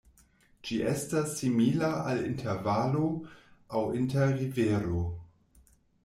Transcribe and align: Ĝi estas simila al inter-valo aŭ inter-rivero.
Ĝi 0.67 0.77
estas 0.91 1.33
simila 1.41 1.89
al 2.13 2.23
inter-valo 2.29 3.03
aŭ 3.81 3.83
inter-rivero. 3.99 5.03